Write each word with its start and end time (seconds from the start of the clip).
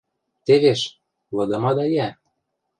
Тевеш 0.45 0.81
лыдымада 1.35 1.85
йӓ: 1.95 2.07